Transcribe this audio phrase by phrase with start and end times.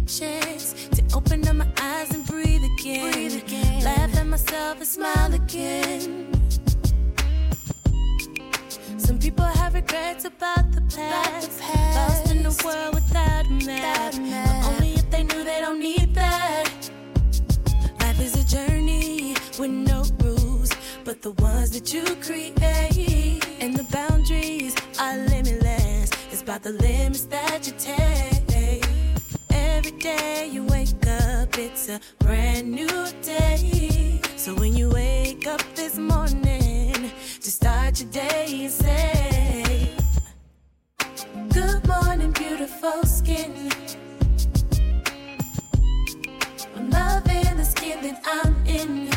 [0.00, 3.12] a chance to open up my eyes and breathe again.
[3.12, 3.84] Breathe again.
[3.84, 6.26] Laugh at myself and smile again.
[8.98, 10.96] Some people have regrets about the past.
[10.96, 11.96] About the past.
[11.96, 14.14] Lost in the world without a map.
[14.14, 14.64] Without a map.
[14.64, 16.90] But only if they knew they don't need that.
[18.00, 20.70] Life is a journey with no rules,
[21.04, 26.10] but the ones that you create and the boundaries are limitless.
[26.30, 28.39] It's about the limits that you take
[29.80, 34.20] every day you wake up, it's a brand new day.
[34.36, 37.10] So when you wake up this morning,
[37.40, 39.88] to start your day and say,
[41.54, 43.70] Good morning, beautiful skin.
[46.76, 49.08] I'm loving the skin that I'm in.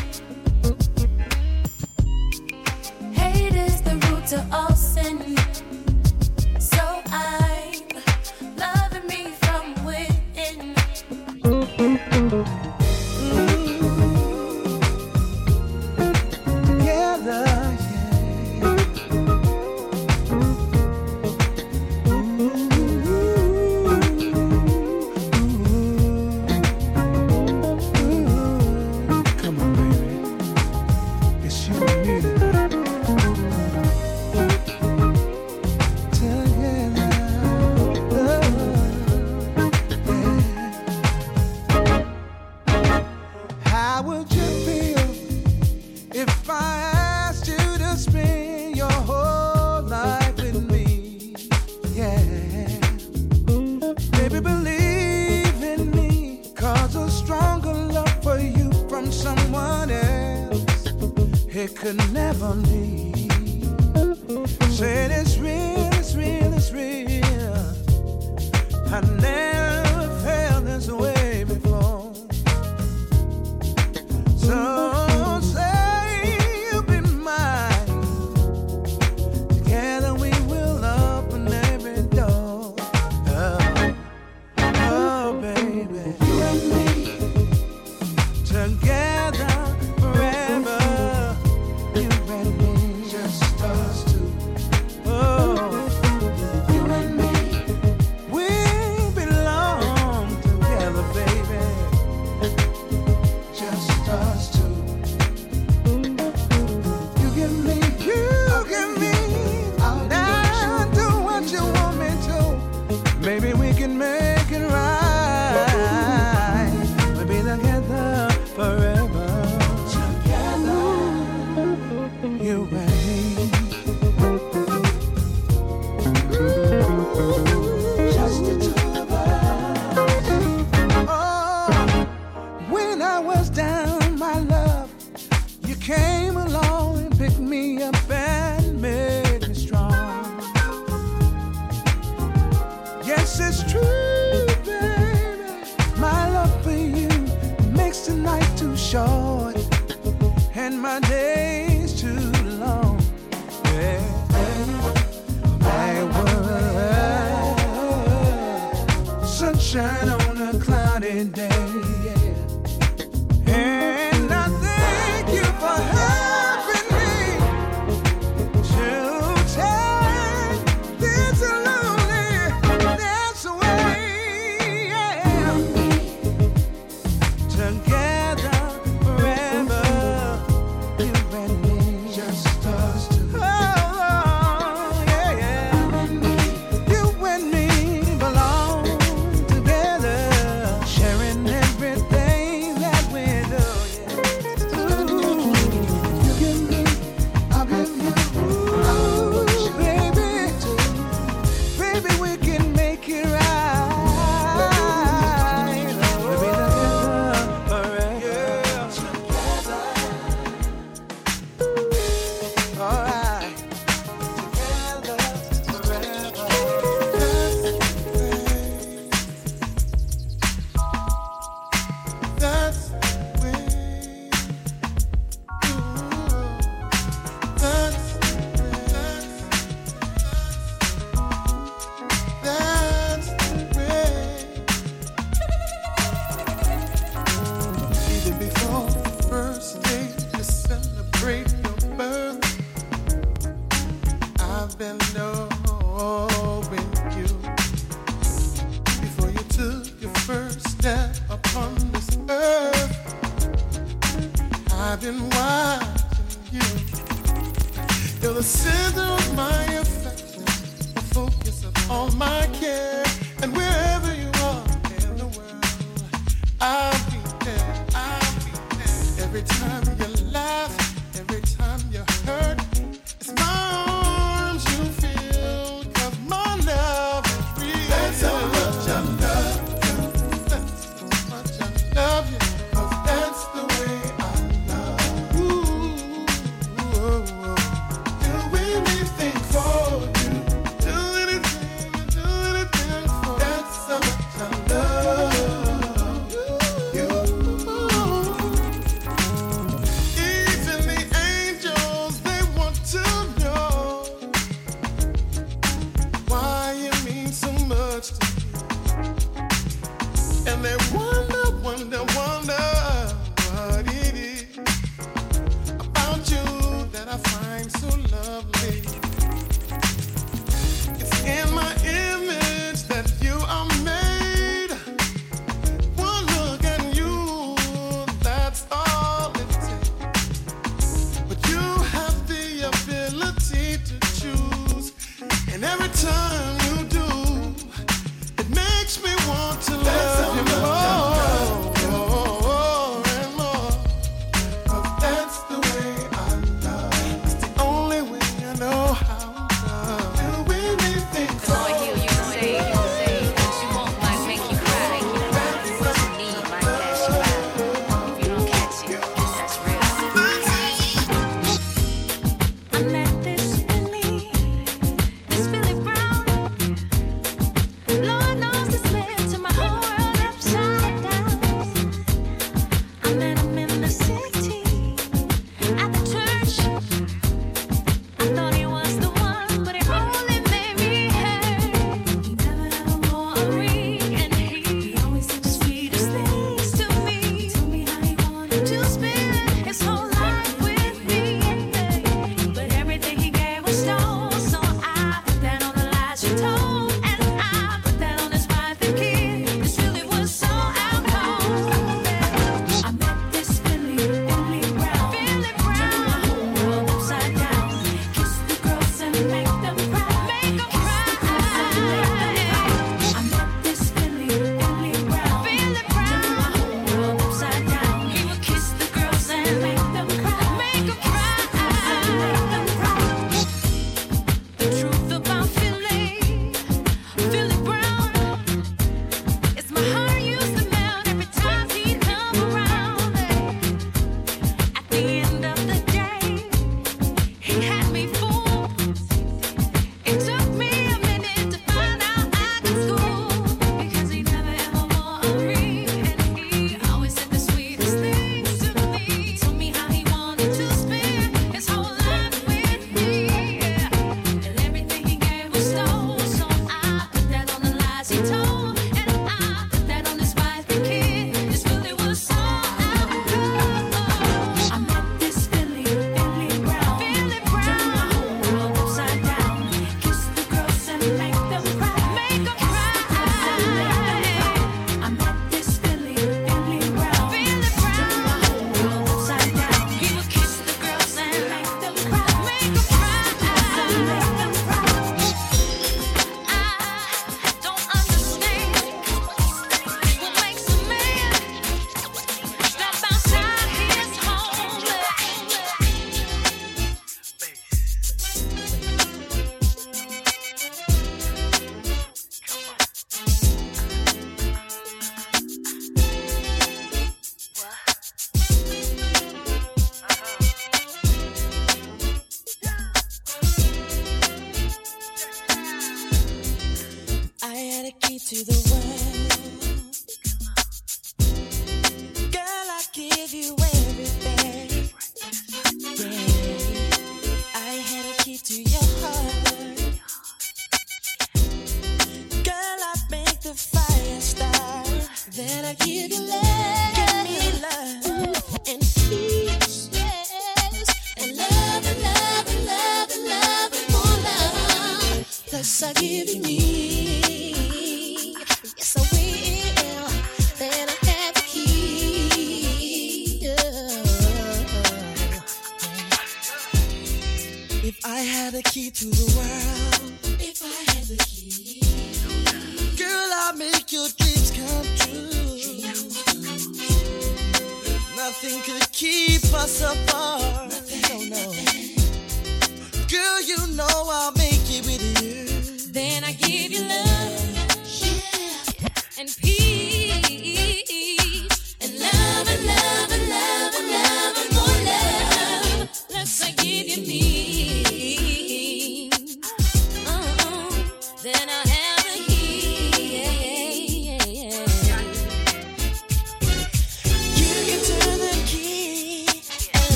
[3.12, 5.18] Hate is the root to all sin.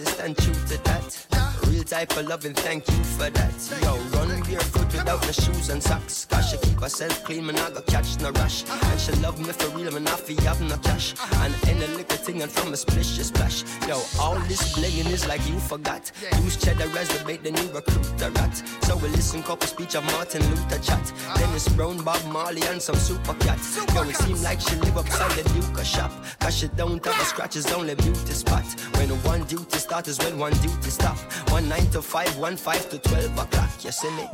[0.00, 1.26] back, stand true to that.
[1.68, 3.52] Real type of loving, thank you for that.
[3.82, 6.26] Yo, run barefoot without no shoes and socks.
[6.26, 8.64] Cause she keep herself clean, man, I got catch no rush.
[8.68, 11.14] And she love me for real, man, I feel have no cash.
[11.36, 13.64] And any little thing and from a splish, she splash.
[13.86, 16.10] Yo, all this blinging is like you forgot.
[16.42, 16.56] Use
[19.52, 21.12] listen couple speech of Martin Luther chat.
[21.36, 23.76] Dennis Brown, Bob Marley, and some super cats.
[23.94, 26.12] Yo, it seem like she live upside the Duke shop.
[26.40, 28.64] Cause she don't have a scratch, it's only beauty spot.
[28.96, 31.16] When one duty start is when one duty stop.
[31.50, 33.84] One nine to five, one five to twelve o'clock.
[33.84, 34.28] You see me?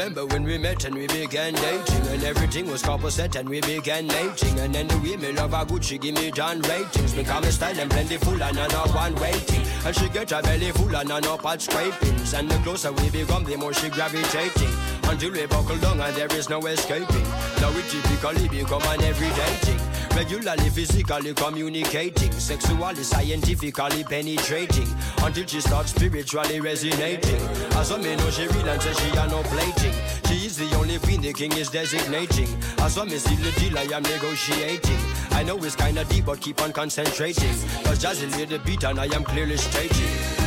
[0.00, 3.60] Remember when we met and we began dating And everything was couple set and we
[3.60, 7.12] began mating And then the love her good, she give me John ratings.
[7.12, 9.62] Because my style and plentiful and know one waiting.
[9.84, 12.32] And she get her belly full and know pot scrapings.
[12.32, 14.72] And the closer we become, the more she gravitating.
[15.04, 17.24] Until we buckle down and there is no escaping.
[17.60, 19.79] Now we typically become an everyday thing
[20.16, 24.88] Regularly, physically communicating, sexually, scientifically penetrating,
[25.22, 27.40] until she starts spiritually resonating.
[27.72, 29.94] As a me know she real and say she are no plating.
[30.26, 32.48] She is the only queen the king is designating.
[32.80, 34.98] As a the deal I am negotiating.
[35.32, 37.54] I know it's kinda deep, but keep on concentrating.
[37.84, 40.39] Cause Jazzy lay the beat and I am clearly stating.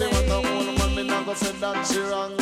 [0.00, 2.36] She want a old man, me not go say that she wrong.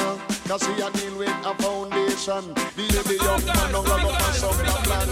[0.47, 2.55] Cause she a deal with a foundation.
[2.55, 5.09] The the oh, young man don't grab up and some the plan.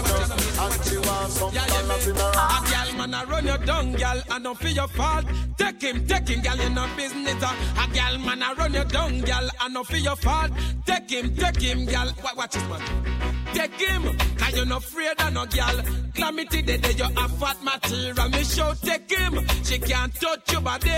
[0.63, 2.65] And she want some dollars in her hand.
[2.65, 5.25] A gal man a run you down, gal, and don't feel your fault.
[5.57, 7.43] Take him, take him, gal, in a business.
[7.43, 10.51] A gal man a run you down, gal, and don't feel your fault.
[10.85, 12.11] Take him, take him, gal.
[12.23, 12.81] Wa- Watch this man.
[13.53, 14.03] Take him,
[14.47, 15.75] cause you're not afraid of no gal.
[16.13, 18.29] Calamity day, day, you have fat material.
[18.29, 19.47] Me show, take him.
[19.63, 20.91] She can't touch your body.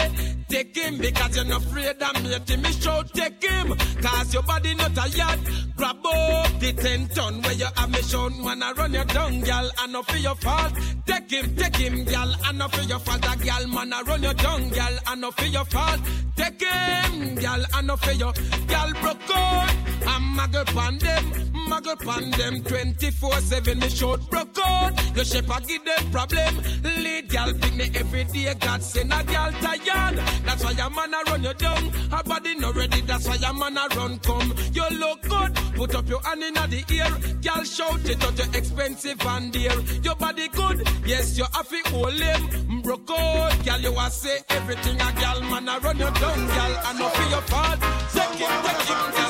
[0.49, 2.57] Take him, because you're not afraid of me.
[2.57, 3.75] Me show, take him.
[4.01, 5.39] Cause your body not a yard.
[5.75, 8.29] Grab up the 10 ton where you have me show.
[8.29, 10.73] Man, I run you down, gal, and not for your fault.
[11.05, 13.25] Take him, take him, gal, and not for your fault.
[13.25, 15.99] A gal, man, I run you down, gal, and not for your fault.
[16.35, 18.33] Take him, gal, and not for your
[18.67, 19.78] gal broke out.
[20.09, 21.23] I'm muggle pan them,
[21.69, 23.79] muggle pan them 24 7.
[23.79, 25.15] Me short broke out.
[25.15, 26.55] Your shepherd give them problem.
[26.83, 28.53] Lead gal pick me every day.
[28.59, 30.17] God send a gal tired.
[30.45, 31.89] That's why your man a run you down.
[32.11, 33.01] Her body not ready.
[33.01, 34.53] That's why your man a run come.
[34.73, 35.55] You look good.
[35.75, 37.35] Put up your hand in the ear.
[37.41, 38.37] Gal shout it out.
[38.37, 39.79] You expensive and dear.
[40.03, 40.87] Your body good.
[41.05, 42.81] Yes, you have to hold him.
[42.81, 43.63] Broke out.
[43.63, 46.47] Gal, you a say everything a gal man a run you down.
[46.47, 47.79] Gal, I know for your fault.
[48.11, 49.28] Take him, take him, gal.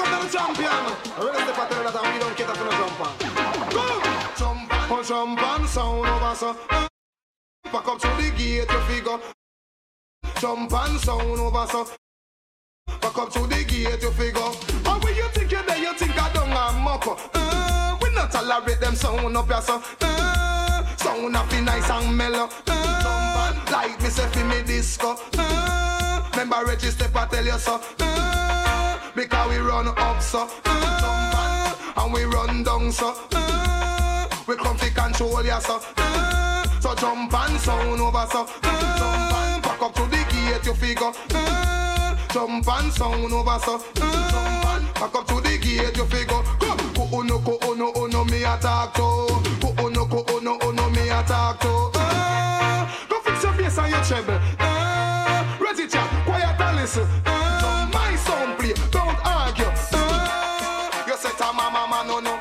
[0.00, 0.84] Up to the champion.
[1.18, 3.10] Ready to battle that we don't cater to no jumper.
[3.74, 4.02] Go!
[4.94, 6.56] Oh, jump and sound over so.
[7.64, 9.18] Back up to the gate, you figure.
[10.38, 11.88] Jump sound over so.
[13.00, 14.42] Back up to the gate, you figure.
[14.42, 17.06] And when you think you're there, you think I don't have muck.
[17.34, 19.82] Uh, we not tolerate them sound up so.
[20.02, 22.48] Uh, sound up be nice and mellow.
[22.66, 25.16] Uh, like me say me disco.
[25.38, 27.80] Uh, remember register I tell you so.
[27.98, 28.51] Uh,
[29.14, 30.48] because we run up so.
[30.64, 33.14] Uh, and we run down so.
[33.32, 35.80] Uh, we come to control ya so.
[35.96, 38.46] Uh, so jump and sound over so.
[38.62, 41.12] Uh, jump and back up to the gate you figure.
[41.34, 43.76] Uh, jump and sound over so.
[43.76, 46.42] Uh, jump and back up to the gate you figure.
[46.58, 49.00] Go, go, oh no, go, oh no, oh no, me attack to.
[49.60, 51.90] Go, oh no, go, oh no, oh no, me attack to.
[51.94, 54.40] Uh, go fix your face and your treble.
[54.58, 57.06] Uh, ready chat, quiet and listen.
[57.26, 57.41] Uh,
[58.42, 59.70] sound play, don't argue.
[59.92, 62.20] Uh, you say mama, no.
[62.20, 62.31] No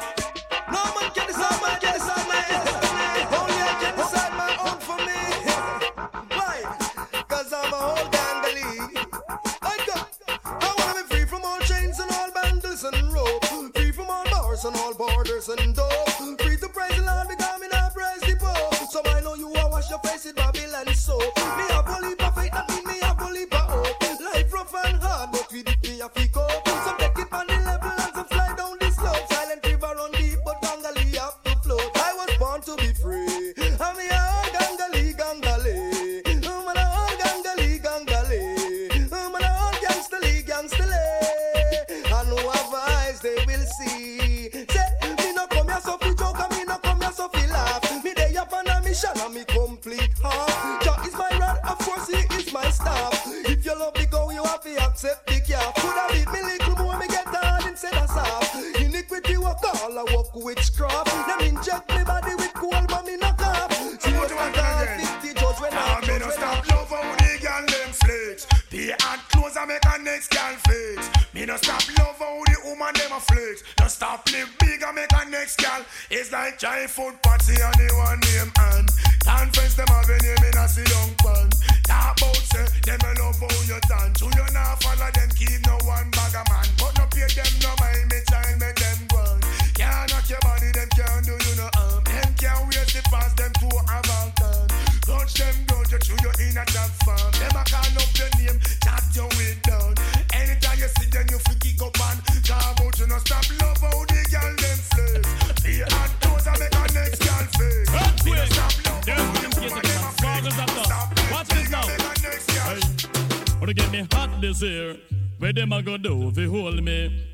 [114.42, 114.98] this year?
[115.38, 117.26] Where them a go do you hold me?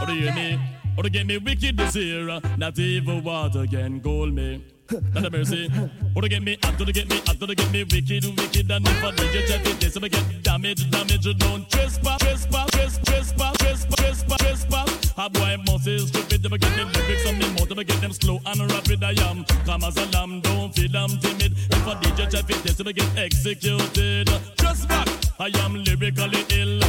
[0.00, 0.58] Or do you hear me?
[0.96, 2.40] Or to get me wicked this year?
[2.58, 4.64] Not even water can cool me.
[5.14, 5.70] Not a mercy.
[6.16, 8.88] Or to get me or to get me or to get me wicked, wicked, and
[8.88, 12.98] if I DJ check it, this, I get damage, damage, you don't trespass, trespass, trespass,
[13.04, 15.14] trespass, trespass, trespass, trespass.
[15.16, 18.00] A boy must is stupid, if I get them lyrics on me if I get
[18.00, 19.44] them slow and rapid, I am.
[19.64, 21.52] Come as a lamb, don't feel I'm timid.
[21.52, 24.28] If I DJ check it, this, I get executed.
[24.88, 25.19] Back.
[25.42, 26.80] I am lyrically ill.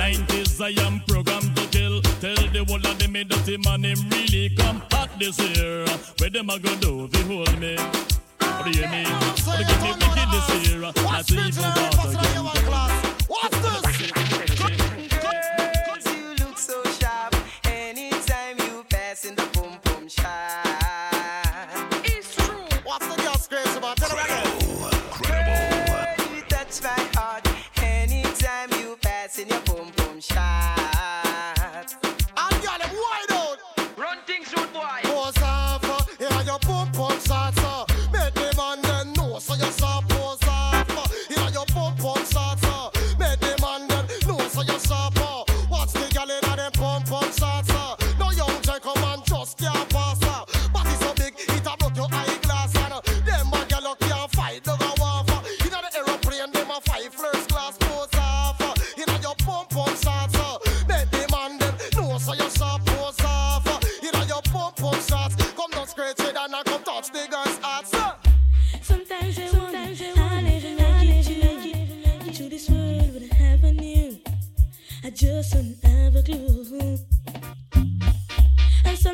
[0.00, 2.00] 90s, I am programmed to kill.
[2.22, 5.84] Tell the whole of them, me dirty man, him really come hot this year.
[6.16, 7.76] Where them a go do you hold me?
[7.76, 9.04] What do you hear me?
[9.04, 10.80] What do you get me wicked this year?
[10.80, 12.88] Not even water again.
[13.28, 14.00] What's this?
[14.00, 14.47] You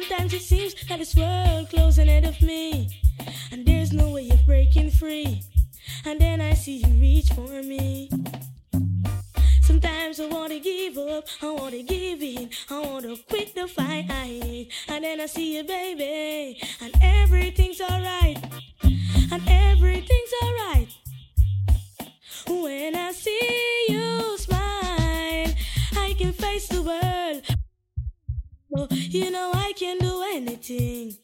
[0.05, 3.01] sometimes it seems that this world closing ahead of me,
[3.51, 5.43] and there's no way of breaking free.
[6.05, 8.11] And then I see you reach for me.
[9.63, 14.11] Sometimes I wanna give up, I wanna give in, I wanna quit the fight.
[14.89, 18.39] And then I see you, baby, and everything's alright
[18.83, 20.89] and everything's alright.
[22.47, 25.55] When I see you smile,
[25.97, 27.64] I can face the world.
[28.77, 31.15] You know I can do anything.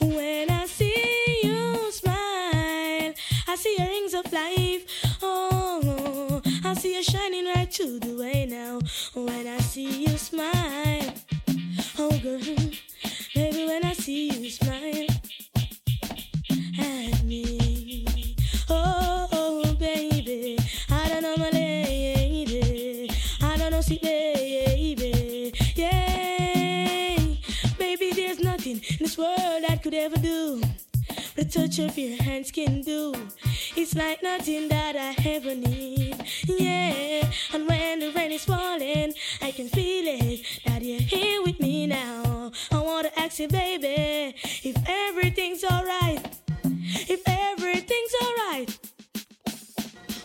[0.00, 3.12] When I see you smile,
[3.46, 5.18] I see your rings of life.
[5.22, 8.80] Oh, I see you shining right through the way now.
[9.14, 11.12] When I see you smile,
[11.98, 12.40] oh girl,
[13.34, 15.13] baby, when I see you smile
[29.14, 30.60] this world I could ever do.
[31.36, 33.14] The touch of your hands can do.
[33.76, 36.16] It's like nothing that I ever need.
[36.46, 39.12] Yeah, and when the rain is falling,
[39.42, 42.50] I can feel it that you're here with me now.
[42.72, 46.20] I wanna ask you, baby, if everything's alright.
[46.64, 48.78] If everything's alright.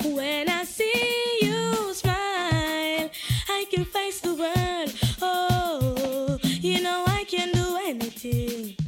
[0.06, 3.10] When I see you smile,
[3.50, 4.94] I can face the world.
[5.22, 8.79] Oh, you know I can do anything.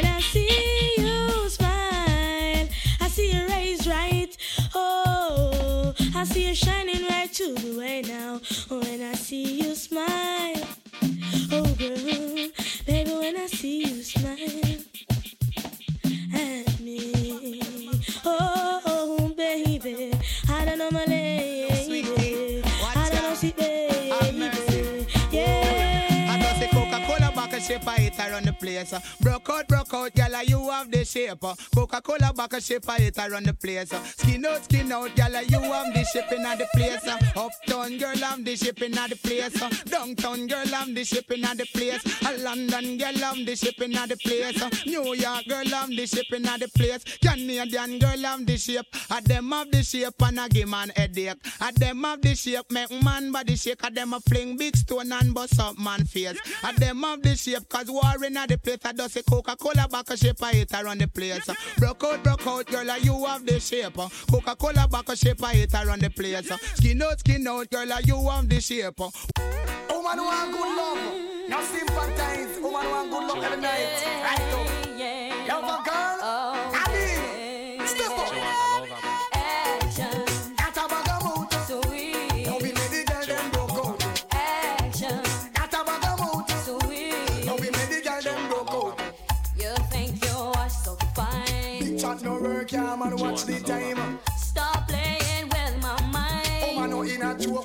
[0.00, 0.90] When I see you
[27.86, 28.92] of it I run the place.
[28.92, 29.00] uh.
[29.20, 31.42] Broke out, broke out, uh, you have the shape.
[31.42, 31.54] uh.
[31.74, 33.92] Coca-Cola back a shape, I I run the place.
[33.92, 34.02] uh.
[34.04, 37.06] Skin out, skin out, uh, you have the shipping at the place.
[37.06, 37.18] uh.
[37.36, 39.60] Uptown girl, I'm the shipping at the place.
[39.62, 39.70] uh.
[39.86, 42.02] Downtown girl, I'm the shipping at the place.
[42.26, 44.62] A London girl, I'm the shipping at the place.
[44.62, 44.70] uh.
[44.86, 47.04] New York girl, I'm the shipping at the place.
[47.22, 48.86] Canadian girl, I'm the shape.
[49.10, 50.90] A them have the shape and I give man.
[50.96, 53.84] A them have the shape, make man body shake.
[53.86, 56.38] A them a fling big stone and bust up man face.
[56.64, 58.78] A them have the shape, cause war in the place.
[58.84, 61.48] I does a Coca-Cola back a shape, I hit around the place.
[61.78, 63.94] Broke out, broke out, girl, you have the shape.
[64.30, 66.50] Coca-Cola back a shape, I hit around the place.
[66.74, 68.98] Skin out, skin out, girl, you have the shape.
[68.98, 70.98] Woman who want good love.
[71.48, 72.58] Now sympathize.
[72.60, 74.04] Woman who want good love every night.
[74.24, 74.49] Right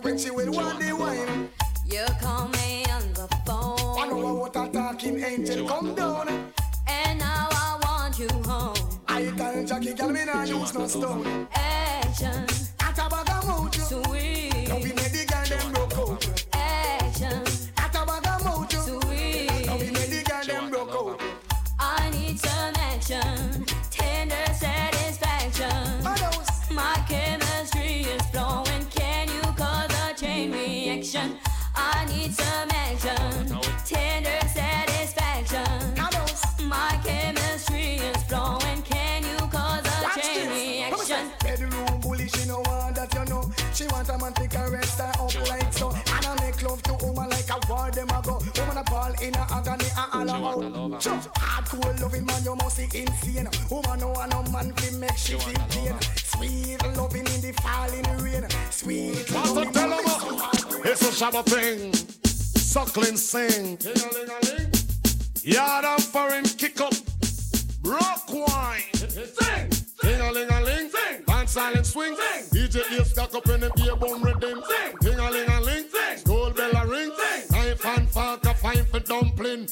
[0.04, 1.50] no in a joke when she will want the wine.
[1.86, 4.00] You call me on the phone.
[4.00, 6.30] I know what a talking angel come down.
[6.88, 8.76] And now I want you home.
[9.08, 11.48] I tell Jackie, girl, me nah use no stone.
[11.54, 12.65] Action.
[44.98, 45.90] Her up like so.
[45.92, 48.40] And I make love to woman like a war them a go.
[48.58, 51.04] Woman a ball in a agony and all out.
[51.04, 51.20] Sure.
[51.36, 53.48] Hardcore loving man, you must be insane.
[53.70, 55.96] Woman no want no man to make she feel pain.
[56.16, 58.46] Sweet loving in the falling rain.
[58.72, 60.82] Sweet What's loving up, tell 'em?
[60.86, 61.94] It's a Shabba thing.
[62.26, 63.78] Suckling sing.
[65.44, 66.94] Yard and foreign kick up.
[67.84, 68.82] Rock wine.
[68.94, 69.85] Sing.
[70.02, 70.92] Ding a ling a ling.
[71.26, 72.16] Band silent swing.
[72.16, 72.64] Sing.
[72.68, 74.64] DJ ear stuck up in the beer bum rhythm.
[75.02, 75.86] Ding a ling a ling.
[76.26, 77.12] Gold bell a ring.
[77.52, 79.68] Knife and fork a fine for dumpling.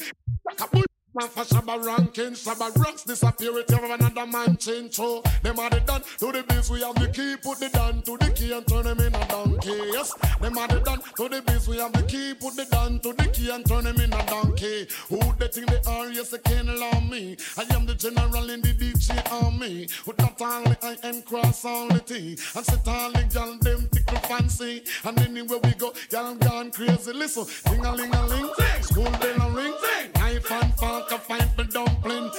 [0.57, 0.92] Kaboom.
[1.15, 5.69] Man for Shabba ranking, Shabba rocks disappear with every another man change so Them are
[5.69, 8.51] the done to the biz, we have the key, put the down to the key
[8.51, 9.77] and turn them in a donkey.
[9.93, 10.11] Yes,
[10.41, 13.13] them are the done to the biz, we have the key, put the down to
[13.13, 14.87] the key and turn them in a donkey.
[15.09, 16.09] Who they think they are?
[16.09, 17.37] Yes, they can't allow me.
[17.57, 19.87] I am the general in the DJ army.
[20.07, 22.37] With not only I am cross all the T.
[22.55, 24.83] And sit all the gal them tickle fancy.
[25.03, 27.13] And anywhere we go, gal gone crazy.
[27.13, 28.49] Listen, ding a ling a ling,
[28.81, 29.73] school bell a ring,
[30.23, 32.31] knife and fork a fine for dumpling.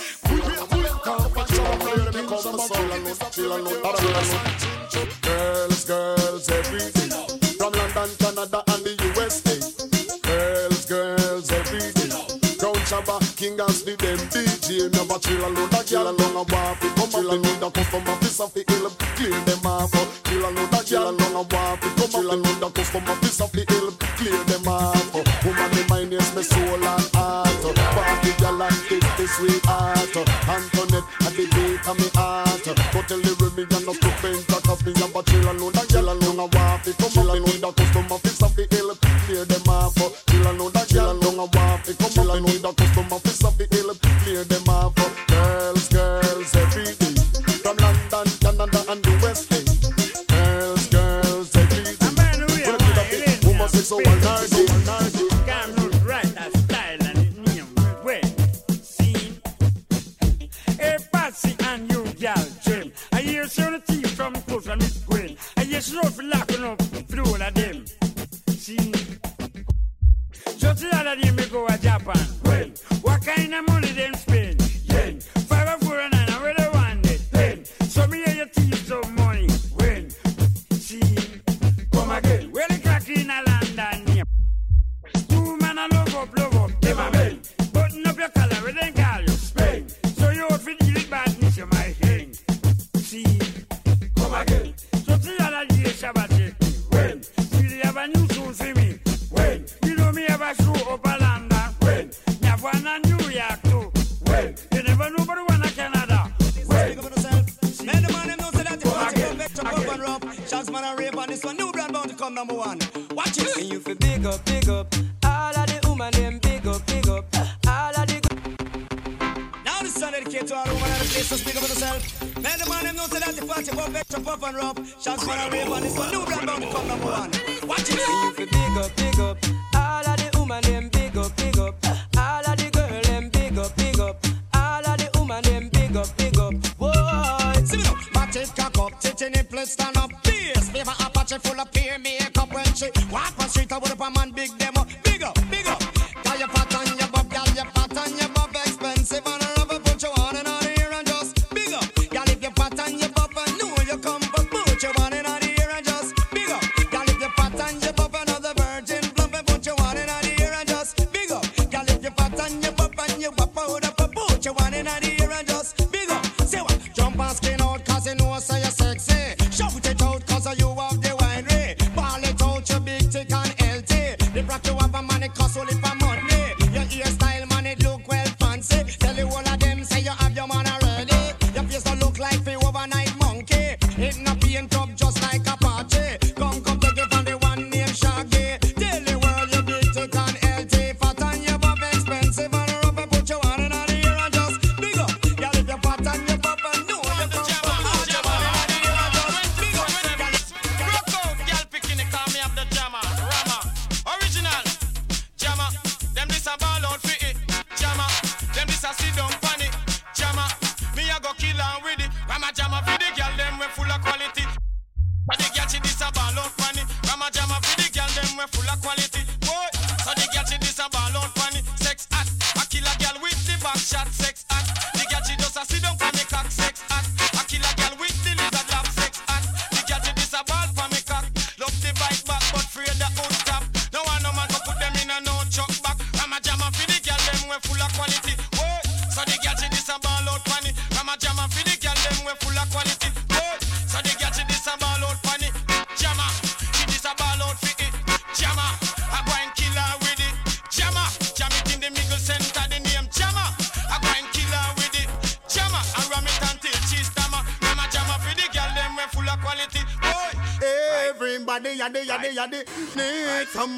[5.23, 7.11] Girls, girls, every day.
[7.59, 9.57] From London, Canada, and the USA.
[10.23, 12.11] Girls, girls, every day.
[12.59, 14.91] Crown Shabba, King as the them DJ.
[14.93, 16.81] Never chill and load, a girl along a walk.
[16.81, 18.91] Come chill load, a customer piece of the hill.
[19.17, 19.93] Clear them off.
[20.25, 21.81] Chill and load, a girl along a walk.
[21.81, 23.24] Come chill load, a customer
[29.37, 30.17] sweetheart.
[30.49, 32.65] Antoinette at the beat of me heart.
[32.65, 36.09] Go tell the Remy and not that cause me have a chill load, a girl
[36.13, 36.85] along a walk.
[36.85, 37.44] Come and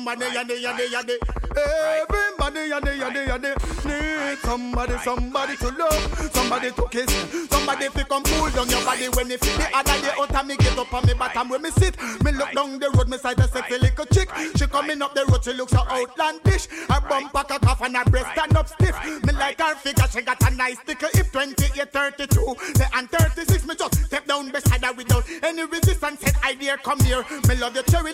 [0.07, 1.17] somebody yadi yadi yadi.
[1.57, 7.11] Everybody yadi yadi yadi need somebody somebody to love, somebody to kiss,
[7.51, 10.47] somebody to come cool down your body when you feel the other day out of
[10.47, 11.97] me get up on me bottom where me sit.
[12.23, 14.29] Me look down the road, me sight a sexy little chick.
[14.57, 16.67] She coming up the road, she looks so outlandish.
[16.89, 18.97] Her bum pack a cough and her breast stand up stiff.
[19.25, 23.67] Me like her figure, she got a nice tickle hip 28, 32, say, and 36.
[23.67, 26.21] Me just step down beside her without any resistance.
[26.21, 27.25] Said, I dear, come here.
[27.49, 28.13] Me love your cherry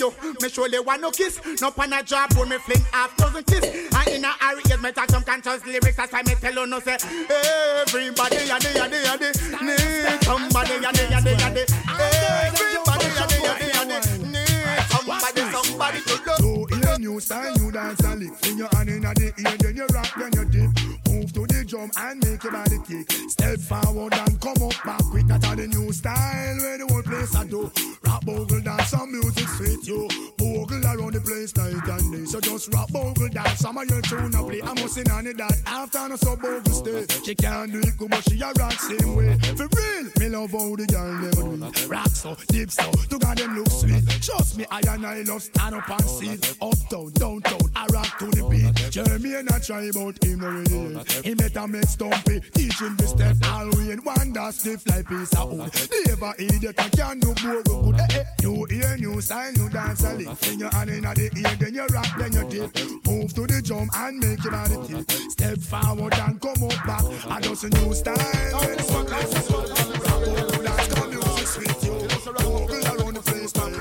[0.00, 1.40] you, me surely want no kiss.
[1.60, 3.64] No pan a job, when me fling half dozen kiss.
[3.64, 5.96] And in a hurry, yes, me talk some conscious lyrics.
[5.96, 9.28] That's why me tell you no say, everybody, yadi, yadi, yadi,
[9.62, 11.62] need somebody, yadi, yadi, yadi.
[11.98, 13.98] Everybody, yadi, yadi, yadi,
[14.32, 16.72] need somebody, somebody to love.
[16.72, 18.34] In new style, you dance and lick.
[18.36, 20.70] Fling your hand in the ear, then you rock, then you dip.
[21.08, 23.10] Move to the drum and make your body kick.
[23.30, 25.26] Step forward and come up back quick.
[25.26, 27.70] That's how the new style where the whole place I do.
[28.18, 30.08] Rock bogle dance, some music sweet you.
[30.36, 32.24] Bogle around the place night and day.
[32.24, 34.60] So just rock bogle dance, some of your tune a play.
[34.62, 37.06] I'm sing on it that after no so bogle stay.
[37.24, 39.38] She can't do it good, but she a rock same way.
[39.54, 41.88] For real, me love how the girl never do.
[41.88, 44.04] Rock so, deep so, to God them look sweet.
[44.20, 46.34] Trust me, I and I love stand up and see.
[46.60, 48.90] Uptown, downtown, I rock to the beat.
[48.90, 50.98] Jeremy and I try about him already.
[51.22, 53.36] He better make stumpy, teach him the step.
[53.52, 55.70] All we in wonder stiff like piece of wood.
[56.06, 58.07] Never idiot, I can't do more good.
[58.10, 58.24] Eh.
[58.42, 60.28] New ear, new style, new dance a lick.
[60.38, 62.74] Fling your hand in the ear, then you rock, then you dip.
[63.06, 65.10] Move to the drum and make your body tip.
[65.30, 67.04] Step forward and come up back.
[67.28, 68.16] I just a new style.
[68.16, 69.66] It's what life is all.
[69.66, 71.92] Rock, roll, dance, come music sweet you.
[72.34, 73.74] Bogle around the place, man.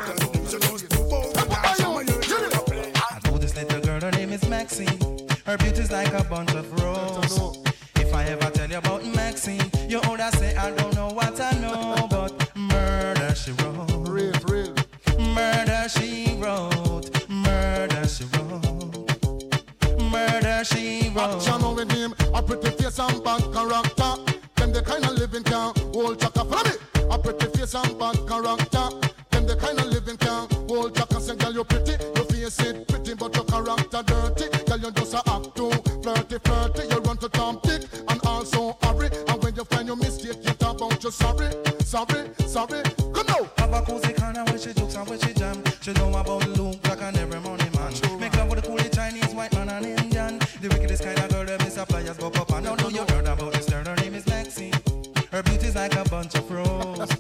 [0.47, 2.17] So just bogle dance, some of your
[2.95, 4.99] I know this little girl, her name is Maxine.
[5.45, 7.57] Her beauty's like a bunch of roses.
[7.95, 11.57] If I ever tell you about Maxine, you older say I don't know what I
[20.72, 21.36] Murder she wrote.
[21.36, 24.15] Action with him, a pretty face and bad character.
[24.55, 26.43] Them the kind of living can hold chaka.
[26.45, 26.72] Follow me.
[27.09, 28.89] A pretty face and bad character.
[29.32, 31.22] Them the kind of living can hold chaka.
[31.22, 34.65] Say, girl, you pretty, your face it pretty, but your character dirty.
[34.65, 36.88] Girl, you just a act too flirty, flirty.
[36.89, 39.09] You run to Tom Dick and also hurry.
[39.28, 41.49] And when you find your mistake, you talk about you sorry,
[41.80, 42.84] sorry, sorry.
[43.13, 43.49] Come now.
[43.57, 45.63] Have a cozy corner where she jokes and where she jam.
[45.82, 46.47] She know about
[50.62, 50.70] the coolie Chinese, white man and Indian.
[50.70, 53.53] The wickedest kind of girl, them is a flyers pop and now do you about
[53.53, 54.74] this girl, her name is Maxine.
[55.32, 57.12] Her beauty's like a bunch of roses.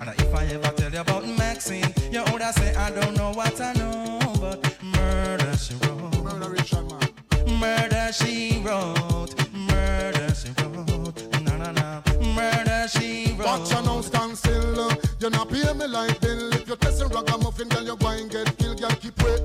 [0.00, 3.60] And if I ever tell you about Maxine, you would say I don't know what
[3.60, 6.22] I know, but murder she wrote.
[6.24, 7.58] Murder Richard man.
[7.60, 9.34] Murder she wrote.
[9.54, 11.42] Murder she wrote.
[11.42, 12.02] Na na na.
[12.34, 13.46] Murder she wrote.
[13.46, 14.80] Watch you now stand still.
[14.80, 16.52] uh, You not pay me like bill.
[16.52, 18.80] If you're testing ragamuffin, girl, you go and get killed.
[18.80, 19.40] Girl, keep wait.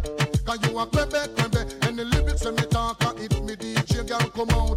[0.46, 1.88] Cause you a crebe, crebe.
[1.88, 2.98] And the lyrics when me talk,
[4.38, 4.77] DJ,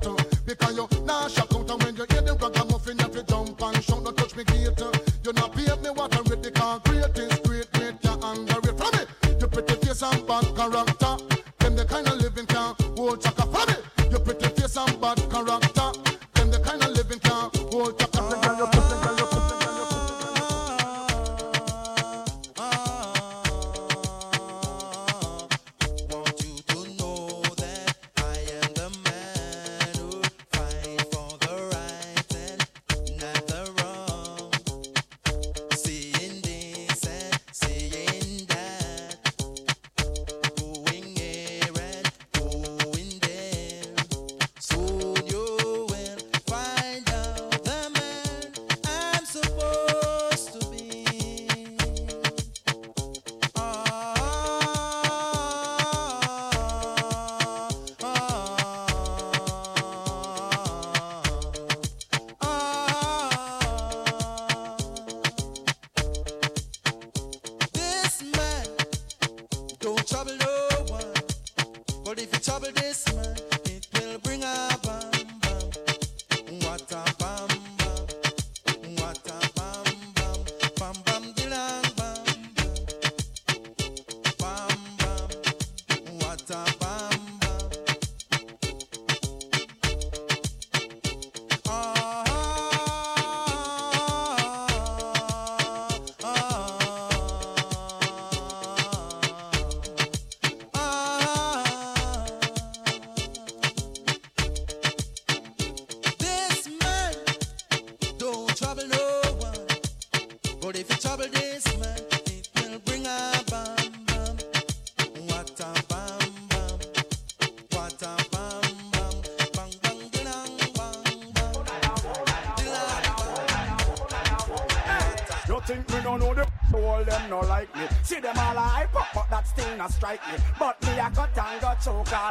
[125.66, 127.82] Think me no know the all them no like me.
[128.02, 130.38] See them all a hype but that still not strike me.
[130.58, 132.30] But me a cut and got choke all.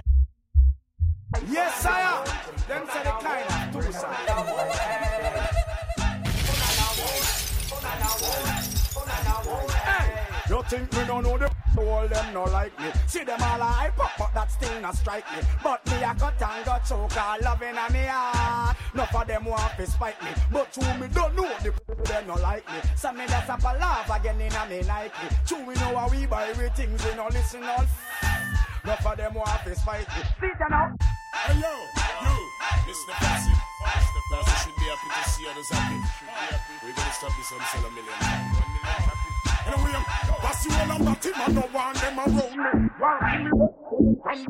[1.48, 2.26] Yes I am.
[2.68, 3.92] Them say the kind of two
[4.78, 5.09] Hey,
[10.70, 14.12] think me no know the all them no like me See them all hype up
[14.20, 17.78] but that still not strike me But me a cut and got choke all loving
[17.78, 21.50] a me heart Enough of them want to spite me But true me don't know
[21.64, 21.74] the
[22.06, 25.36] they no like me So me just up a laugh again in a me Nike
[25.48, 27.86] True we know how we buy we things we no listen all
[28.84, 30.94] Enough of them want to spite me See you now
[31.32, 32.36] Hey yo, you,
[32.90, 33.14] Mr.
[33.14, 33.54] Passy.
[33.54, 34.22] Mr.
[34.34, 36.00] Passy should be happy to see others happy.
[36.84, 39.39] We're gonna stop this on sell a million.
[39.68, 40.04] Anyway,
[40.42, 44.48] that's you all about him, I don't want them around me.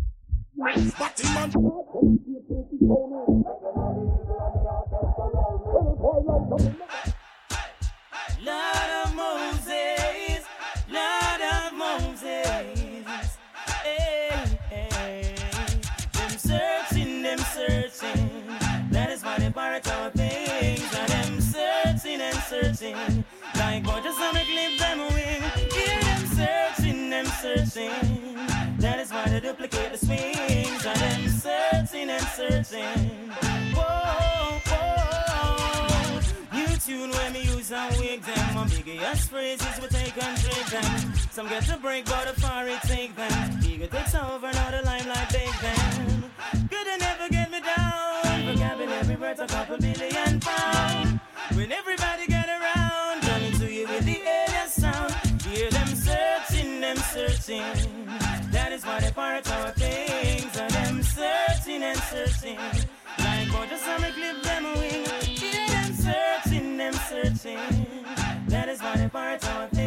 [0.55, 1.53] Me, but him
[8.41, 10.45] Lord of Moses,
[10.89, 13.37] Lord of Moses.
[13.83, 15.35] Hey, hey.
[16.13, 18.29] Them searching, them searching.
[18.91, 20.93] That is why they pirate our things.
[20.95, 23.25] And them searching and searching.
[24.31, 25.41] Like gorgeous on a clip, them wing.
[25.71, 28.35] Hear them searching, them searching.
[28.77, 30.85] That is why they duplicate the swings.
[30.85, 33.31] And them searching and searching.
[33.73, 36.19] Whoa, whoa.
[36.53, 38.55] New tune when me use and wig them.
[38.55, 41.13] My biggest phrases we take and trade them.
[41.31, 43.59] Some get to break, but the far take them.
[43.65, 46.23] Ego takes over, now the limelight take them.
[46.69, 48.55] Good and never get me down.
[48.55, 51.19] Vocabulary worth a couple billion pounds.
[51.55, 52.38] When everybody get
[57.39, 58.05] searching.
[58.51, 60.57] That is why they part our things.
[60.57, 62.57] And them searching and searching.
[63.19, 65.03] Like gorgeous summer clip them wing.
[65.67, 67.59] Them searching, them searching.
[68.47, 69.78] That is why they part our things.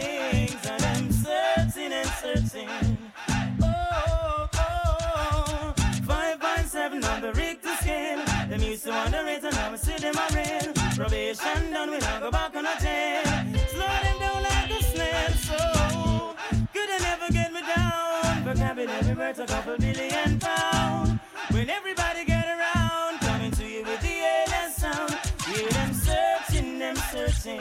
[19.42, 21.18] a couple million pound.
[21.50, 25.18] When everybody get around, coming to you with the ALS sound.
[25.46, 27.60] Hear them searching, them searching.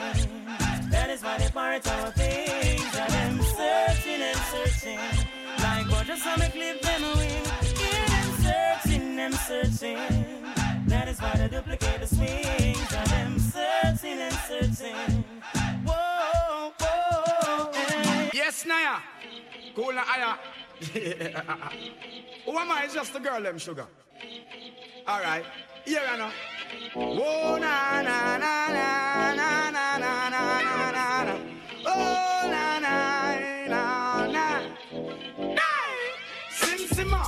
[0.90, 2.94] That is why they pirate our things.
[2.94, 5.00] Hear them searching and searching.
[5.58, 7.44] Like what just how clip them wing.
[7.80, 9.98] Hear them searching, them searching.
[10.86, 12.88] That is why they duplicate the swings.
[12.90, 13.81] Them searching.
[18.52, 19.00] Yes, Naya.
[19.74, 20.36] Cool na aya.
[22.44, 22.84] Who am I?
[22.84, 23.86] It's just the girl, them sugar.
[25.08, 25.42] All right.
[25.86, 26.30] Here I know.
[26.92, 30.42] Whoa, na na na na na na na na
[30.92, 31.34] na na.
[31.86, 32.94] Oh, na na
[33.72, 33.82] na
[34.28, 34.60] na.
[36.50, 37.24] Sim Simma,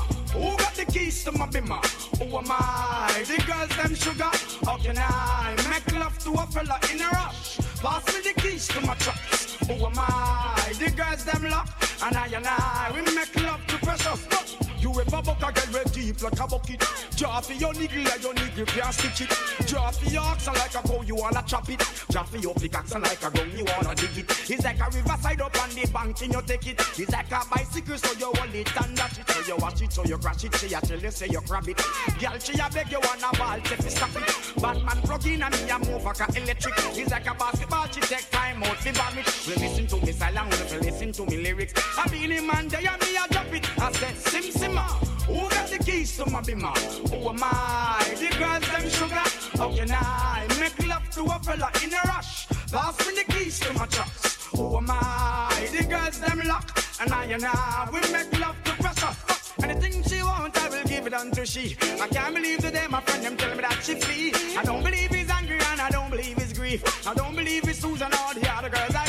[1.05, 1.83] keys to my bimmer?
[2.19, 3.25] Who am I?
[3.27, 4.31] The girls them sugar.
[4.65, 7.59] How can I make love to a fella in a rush?
[7.83, 9.57] Pass me the keys to my trucks.
[9.67, 10.73] Who am I?
[10.79, 11.69] The girls them lock.
[12.05, 14.27] And I and I, we make love to precious.
[14.29, 14.45] But
[14.79, 16.85] you ever buck a girl with deep like a bucket?
[17.17, 19.67] Draw for your niggle like your niggle can't stitch it.
[19.67, 21.81] Draw for your oxen like a cow, you wanna chop it.
[22.11, 24.51] Draw for your pickaxe like a gun, you wanna dig it.
[24.51, 26.81] It's like a riverside up on the bank and you take it.
[26.99, 29.31] It's like a bicycle, so you hold it and dash it.
[29.31, 30.55] So you watch it, so you crash it.
[30.57, 31.81] She a tell you, say you grab it.
[32.21, 34.61] Girl, she a beg you wanna ball, take me stop it.
[34.61, 36.75] Batman plug in and me a move like a electric.
[37.01, 39.27] It's like a basketball, she take time out, fi bomb it.
[39.49, 41.73] We listen to me silent, we listen to me lyrics.
[41.97, 43.81] I be the man, there and me a drop it.
[43.81, 46.77] I said, Sim Simma, ah, who got the keys to my bimmer?
[47.11, 48.15] Who am I?
[48.19, 49.25] The girls them sugar.
[49.59, 52.47] How can I make love to a fella in a rush?
[52.73, 54.47] Pass me the keys to my trucks.
[54.57, 55.69] Who am I?
[55.71, 56.79] The girls them lock.
[57.01, 59.15] And I and I, we make love to pressure.
[59.63, 61.77] Anything she want, I will give it unto she.
[62.01, 64.33] I can't believe today my friend them tell me that she free.
[64.59, 67.07] I don't believe he's angry and I don't believe he's grief.
[67.07, 69.04] I don't believe it's Susan or the other girls I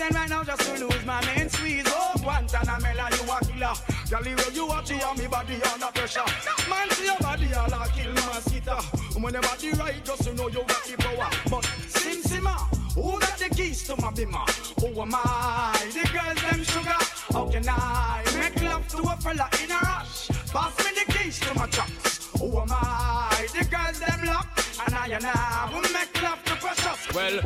[0.00, 1.84] I right now just to lose my main squeeze.
[1.86, 3.74] Oh, Guantanamela, you a killer.
[4.10, 6.20] Girl, you you watch you on me body under pressure.
[6.68, 8.76] Man, see your body all a kill mosquito.
[9.18, 11.30] When your body right, just to know you got the power.
[11.50, 12.56] But Sim Simma,
[12.94, 14.44] who got the keys to my bimmer?
[14.80, 15.90] Who am I?
[15.92, 17.02] The girls them sugar.
[17.32, 20.28] How can I make love to a fella in a rush?
[20.52, 22.28] Pass me the keys to my trucks.
[22.38, 23.46] Who am I?
[23.52, 24.46] The girls them lock.
[24.86, 27.14] And I and I will make love to precious.
[27.14, 27.40] Well,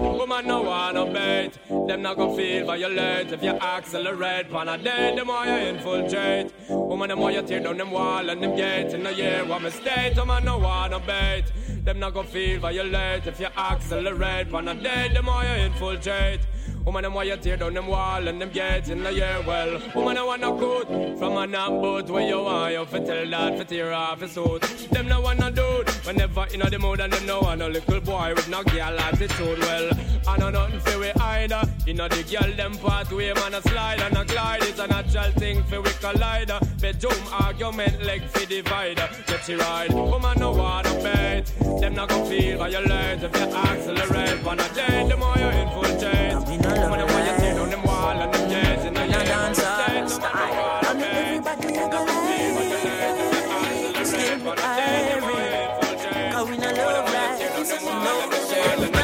[0.46, 1.52] woman no wanna bait.
[1.86, 4.50] Them not gonna feel violate if you accelerate.
[4.50, 6.52] Pan a day, the more you infiltrate.
[6.68, 8.92] Woman, the more you tear down them wall and them gate.
[8.94, 10.16] In a year, what mistake?
[10.16, 11.44] Woman no wanna bait.
[11.84, 14.50] Them not gonna feel violate if you accelerate.
[14.50, 16.40] Pan a day, the more you infiltrate.
[16.84, 19.42] Woman, them why you tear down them wall and them gate in the year.
[19.46, 22.72] Well, woman, I wanna good from a knock boat where you are.
[22.72, 24.62] You fit tell that for tear off his suit.
[24.90, 28.32] Them no wanna dude whenever in the mood and them no want a little boy
[28.34, 29.58] with no girl attitude.
[29.60, 29.90] Well,
[30.26, 31.62] I know nothing for we either.
[31.90, 34.62] Know the girl them pathway man a slide and a glide.
[34.62, 36.52] It's a natural thing for we collide.
[36.80, 39.08] Bedroom argument leg for divider.
[39.26, 39.92] Get you ride.
[39.92, 41.44] Woman no wanna bait.
[41.80, 44.46] Them not gonna feel violate if you accelerate.
[44.46, 46.69] On a day, the more you infiltrate.
[46.78, 49.24] Woman, the more you tear down them wall and them gates in the year.
[49.24, 49.58] dance
[50.14, 50.80] Style.
[50.88, 52.00] I mean, everybody a go
[54.04, 56.32] Still irate.
[56.32, 57.40] Cause we no love life.
[57.84, 58.14] No,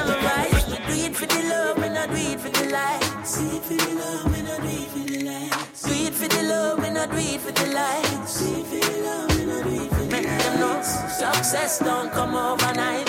[0.07, 0.53] no right.
[0.71, 3.37] We do it for the love, we not do it for the likes.
[3.37, 5.83] Do it for the love, we not do it for the likes.
[5.83, 8.41] Do it for the love, we not do it for the likes.
[8.41, 10.11] Do it for the love, we not do it for the likes.
[10.13, 13.07] Make them know success don't come overnight.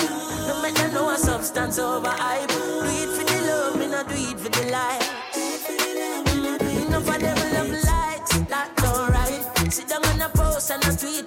[0.47, 2.49] No make them know a substance over hype.
[2.49, 3.26] Do it for love,
[3.97, 5.09] not do it for the likes.
[5.65, 9.73] Mm, enough of them love likes, that's alright.
[9.73, 11.26] Sit down on a post and a tweet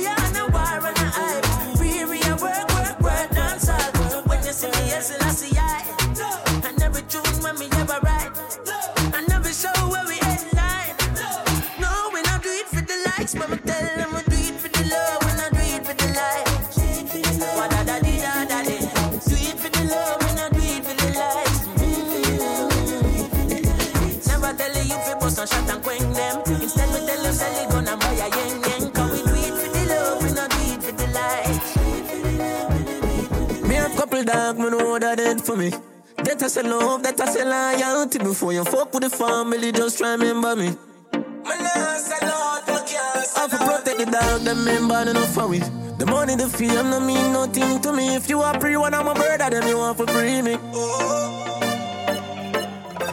[0.00, 0.21] yeah.
[36.62, 38.18] Say love, that I say loyalty.
[38.18, 40.76] Before you fuck with the family, just try remember me.
[41.12, 43.36] My last hello fuckers.
[43.36, 45.58] I for protect the dog, them member enough for we.
[45.98, 48.14] The money, the fame, no mean nothing to me.
[48.16, 50.56] If you are free, one of my brother, then you want for free me.
[50.72, 51.48] Oh.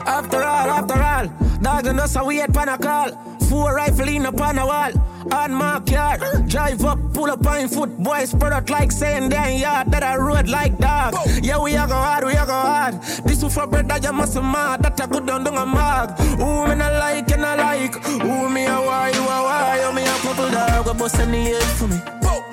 [0.06, 1.28] After all, after all,
[1.62, 3.12] Dog and us, we hit pan a call.
[3.50, 4.91] Four rifle in upon a wall.
[5.32, 6.17] On my car,
[6.47, 7.97] drive up, pull up on foot.
[7.97, 9.91] Boys spread out like saying they ain't yard.
[9.91, 11.15] That I rode like dog.
[11.41, 13.01] Yeah, we a go hard, we a go hard.
[13.25, 14.84] This is for bread that you must mad.
[14.84, 16.17] That a good down down a mag.
[16.19, 17.95] Who me not like and I like.
[18.03, 19.82] Who me a why, you a why.
[19.86, 20.88] You me a couple dog.
[20.88, 21.97] We bust the head for me.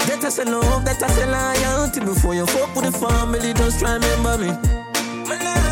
[0.07, 2.01] That I say love, that I say loyalty.
[2.01, 5.66] Before you fuck with the family, just remember me.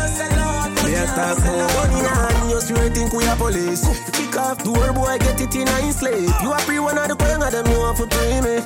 [0.95, 3.83] A talk about money in hand, you straight think we a police.
[4.11, 6.29] Kick off the door, boy, get it in a sleep.
[6.41, 8.63] You a pre one of the young of them, you want to pre me.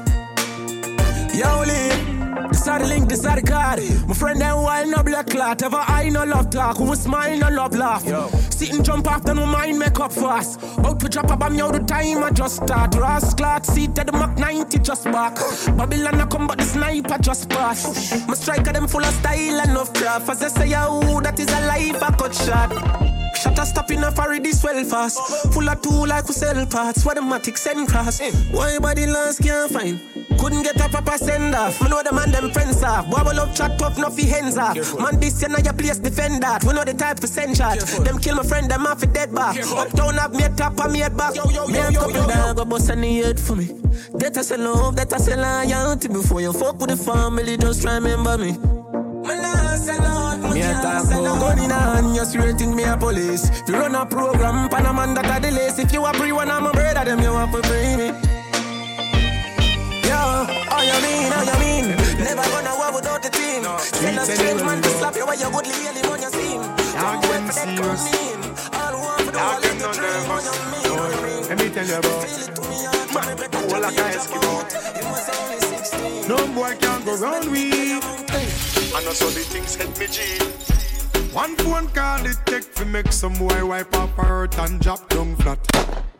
[1.33, 2.18] Yo, Lee.
[2.51, 3.79] This are the link, this are the card.
[4.07, 5.61] My friend them wild no black clot.
[5.63, 8.03] Ever I no love talk, who smile no love laugh.
[8.51, 10.61] Sit and jump after no mind make up fast.
[10.79, 12.95] Out to drop a bomb, yo, the time I just start.
[12.95, 15.35] Ross clot, seat at the Mach 90 just back.
[15.77, 18.27] Babylon I come, but the sniper just pass.
[18.27, 20.29] My striker them full of style and of craft.
[20.29, 23.18] As I say, yo, that is a life I cut shot.
[23.41, 25.19] Shut a stop in a furry this well fast.
[25.53, 27.05] Full of two like we sell parts.
[27.05, 28.19] What the matic send cross.
[28.51, 29.99] Why body last can't find?
[30.37, 31.81] Couldn't get up a proper send off.
[31.81, 33.09] Me know the man them friends off.
[33.09, 34.75] Bubble up chat tough, no fi hands off.
[34.99, 36.63] Man, this year now your place defend that.
[36.65, 37.79] We know the type for send shot.
[37.79, 39.57] Them kill my friend, them off a dead back.
[39.57, 41.35] Uptown have me a top and me a back.
[41.35, 43.65] Me a couple dog, go bust any head for me.
[44.15, 46.09] That I say love, that I say loyalty.
[46.09, 48.57] Before you fuck with the family, just try remember me.
[50.59, 53.47] Me a talk about gun in hand, you straight me a police.
[53.47, 55.79] If you run a program, pan a man that a the lace.
[55.79, 58.07] If you a pre one, I'm a brother, them you want to bring me.
[60.03, 60.19] Yo,
[60.67, 61.95] how you mean, how you mean?
[62.19, 63.63] Never gonna war without the team.
[63.79, 66.59] Send a strange man to slap you while you good leave him on your scene.
[66.59, 68.43] Don't wait for that come in.
[68.75, 71.47] All who for the whole in the dream, what you mean?
[71.47, 72.27] Let me tell you about
[73.79, 74.11] like a
[76.27, 77.79] No boy can go round we
[78.93, 80.21] I know so the things hit me G.
[81.33, 85.35] One phone call it take to make some boy wipe up hurt and drop down
[85.37, 85.59] flat.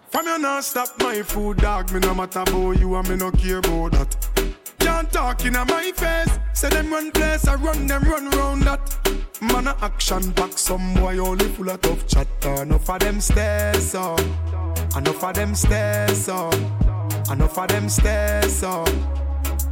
[0.10, 1.92] From you not stop my food dog.
[1.92, 4.56] Me no matter about you and me no care about that.
[4.80, 6.40] Can't talk in my face.
[6.54, 9.00] Say them run place I run them run round that.
[9.42, 13.96] Man a action back some boy only full of tough chatter Enough of them stairs
[13.96, 14.20] up
[14.98, 16.54] Enough of them stairs up
[17.32, 18.90] Enough of them stairs up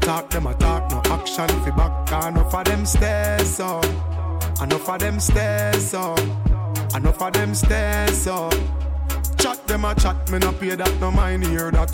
[0.08, 3.84] Talk them a talk, no action fi back Enough of them stairs up
[4.62, 6.18] Enough of them stairs up
[6.96, 8.54] Enough of them stairs up
[9.38, 11.94] Chat them a chat, me no pay that, no mind hear that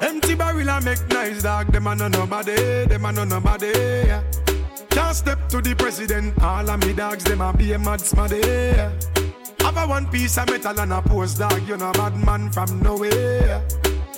[0.00, 3.72] Empty barrel a make nice dog, them a no nobody, them a no nobody
[4.06, 4.22] yeah.
[4.90, 8.40] Can't step to the president, all of me dogs, them a be a mad smaddy.
[9.62, 12.80] Have a one piece of metal and a post dog, you know bad man from
[12.80, 13.66] nowhere.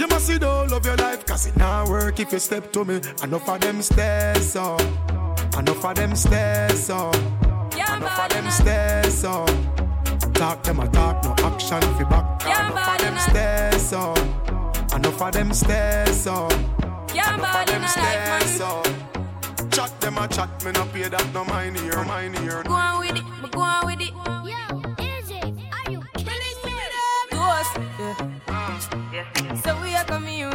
[0.02, 2.72] You must see the whole of your life, cause it not work if you step
[2.72, 3.00] to me.
[3.22, 4.80] Enough of them stairs up,
[5.56, 7.14] enough of them stairs up,
[7.72, 9.46] enough of them stairs up.
[10.34, 12.44] Talk them a talk, no action fi back.
[12.44, 14.18] Enough of them stairs up,
[14.92, 16.52] enough of them stairs up,
[17.12, 18.88] enough of them stairs up.
[19.70, 22.64] Chat them a chat, me no pay that, no mind here, mind here.
[22.64, 24.41] Go on with it, go on with it.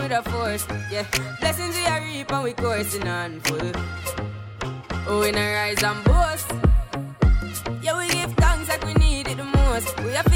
[0.07, 1.05] With a force, yeah.
[1.39, 3.71] Blessings we are reap and we coursing on full.
[5.07, 6.51] Oh, we not rise and boast.
[7.81, 9.99] Yeah, we give thanks like we need it the most.
[10.03, 10.26] We have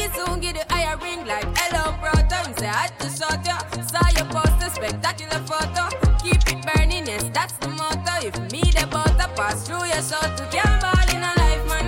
[0.00, 2.48] me soon, get the higher ring like hello, brother.
[2.48, 3.58] Me say, I just shot ya.
[3.92, 5.88] Saw your poster, spectacular photo.
[6.22, 8.26] Keep it burning, yes, that's the motto.
[8.26, 11.86] If me the butter pass through your soul to can't ball in a life, man.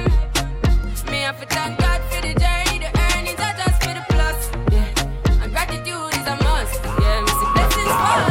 [1.11, 4.39] Me have to thank God for the journey, the earnings are just for the plus.
[4.73, 6.81] Yeah, and gratitude is a must.
[6.85, 8.23] Yeah, me see blessings fall.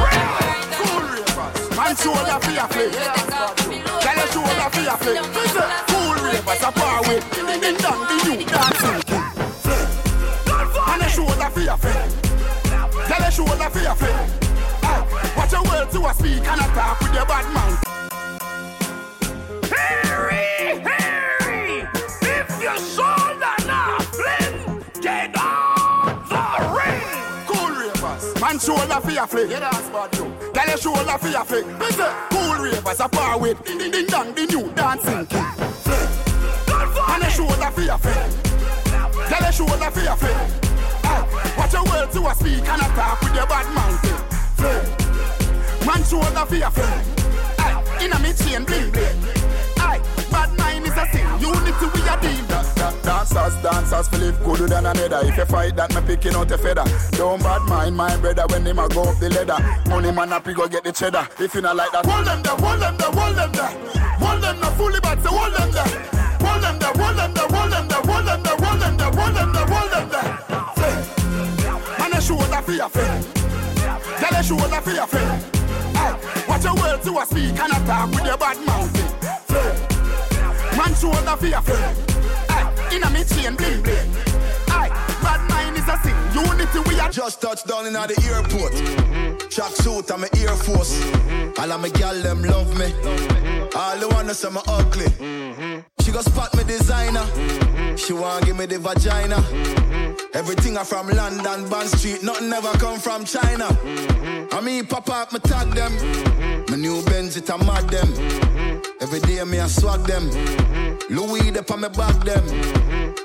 [1.78, 3.61] Man shoulder for your
[29.22, 31.65] shoulder for flick Yeah, that's bad you Tell your shoulder for your flick
[32.30, 35.43] cool ravers a power with Ding ding dong, the new dancing king
[37.07, 38.51] Man a shoulder for your flick
[39.28, 40.51] Tell your shoulder for your friend.
[41.03, 44.01] Ah, watch your words to a speak and a talk with your bad mouth.
[44.57, 47.07] Friend, man shoulder for your friend.
[47.59, 49.41] Aye, ah, in a me chain bling bling.
[51.02, 51.26] A sin.
[51.41, 52.45] Unity we a deal.
[52.47, 55.22] Da, da, dancers, dancers, Philip gooder than another.
[55.28, 56.86] If you fight that, me picking out a feather.
[57.12, 59.60] Don't bad mind my brother when him a go up the ladder.
[59.89, 61.28] Money man up, he go get the cheddar.
[61.39, 63.74] If you not like that, hold them there, hold them there, hold them there.
[64.22, 65.91] Hold them there, fully back, so hold them there.
[66.41, 69.12] Hold them there, hold them there, hold them there, hold them there, hold them there,
[69.12, 70.30] hold them there, hold them there.
[70.78, 70.95] Say,
[71.99, 73.26] Man, a shoulder for your friend.
[74.22, 75.62] Tell a shoulder for your friend.
[76.47, 79.01] Watch your words to a speak and a talk with your bad mouth.
[80.82, 81.38] Man shoulder.
[82.50, 84.10] Aye, in a me chain bling bling.
[84.70, 84.90] Aye,
[85.22, 86.02] bad mind is a.
[86.34, 88.00] Unity we are Just touched down in the
[88.34, 88.74] airport.
[89.52, 91.04] Track suit, I'm a Air Force.
[91.60, 92.94] All of my gal them love me.
[93.76, 95.06] All the wanna say me ugly.
[96.02, 97.26] She go spot me designer.
[97.96, 99.38] She want give me the vagina.
[100.34, 102.24] Everything I from London, Bond Street.
[102.24, 103.68] Nothing ever come from China.
[104.52, 105.94] I mean, pop up, me tag them.
[106.70, 108.10] My new Benz, it a mad them.
[109.02, 110.30] Every day me I swag them.
[111.10, 112.46] Louis, they on me back them.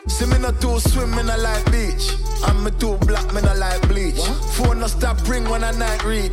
[0.09, 2.17] See me not too swim, me not like beach.
[2.47, 4.21] And me too black, me not like bleach.
[4.57, 6.33] Phone no stop ring when I night reach.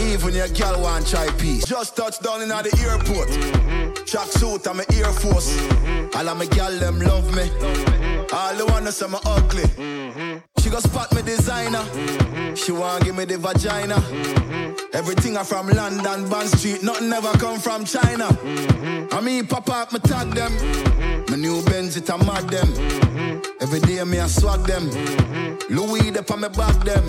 [0.00, 1.64] Even your girl want try peace.
[1.64, 3.28] Just touched down in the airport.
[4.06, 5.58] Track suit, I'm a Air Force.
[6.14, 8.17] All of my them love me.
[8.32, 9.62] All the wanna say me ugly.
[9.62, 10.38] Mm-hmm.
[10.58, 11.78] She go spot me designer.
[11.78, 12.54] Mm-hmm.
[12.54, 13.94] She want give me the vagina.
[13.94, 14.96] Mm-hmm.
[14.96, 16.82] Everything I from London, Bond Street.
[16.82, 18.28] Nothing ever come from China.
[19.12, 20.52] I mean, pop up, me tag them.
[21.28, 22.68] My new Benz, it a mad them.
[23.60, 24.90] Every day me I swag them.
[25.70, 27.04] Louis, they on me back them.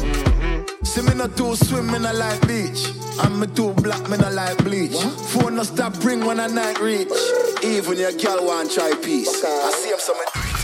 [0.83, 2.91] See me not too swim, me not like beach.
[3.23, 4.95] And me too black, me not like bleach.
[5.31, 7.11] Phone no stop ring when I night reach.
[7.63, 9.43] Even your girl want try peace.
[9.43, 10.58] I see him some.